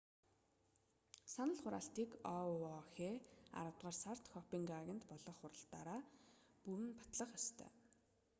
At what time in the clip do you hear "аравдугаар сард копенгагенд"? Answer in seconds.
3.59-5.01